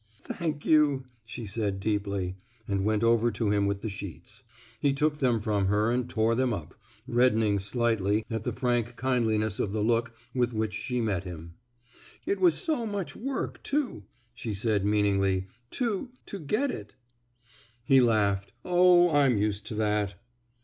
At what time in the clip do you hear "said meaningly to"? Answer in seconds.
14.55-16.09